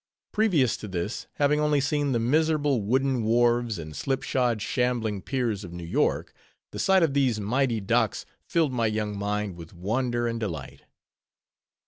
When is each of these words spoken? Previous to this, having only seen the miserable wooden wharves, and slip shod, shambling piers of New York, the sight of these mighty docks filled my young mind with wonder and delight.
Previous 0.31 0.77
to 0.77 0.87
this, 0.87 1.27
having 1.33 1.59
only 1.59 1.79
seen 1.79 2.11
the 2.11 2.17
miserable 2.17 2.81
wooden 2.81 3.21
wharves, 3.23 3.77
and 3.77 3.95
slip 3.95 4.23
shod, 4.23 4.59
shambling 4.59 5.21
piers 5.21 5.63
of 5.63 5.73
New 5.73 5.83
York, 5.85 6.33
the 6.71 6.79
sight 6.79 7.03
of 7.03 7.13
these 7.13 7.39
mighty 7.39 7.79
docks 7.79 8.25
filled 8.43 8.73
my 8.73 8.87
young 8.87 9.15
mind 9.15 9.55
with 9.57 9.75
wonder 9.75 10.27
and 10.27 10.39
delight. 10.39 10.85